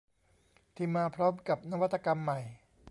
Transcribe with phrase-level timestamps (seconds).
[0.75, 2.39] ที่มาพร้อมกับนวัตกรรมใหม่